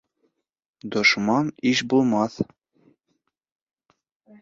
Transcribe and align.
Дошман 0.95 1.51
иш 1.73 1.85
булмаҫ 1.93 2.41